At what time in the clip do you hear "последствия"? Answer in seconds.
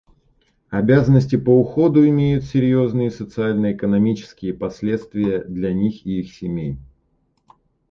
4.55-5.43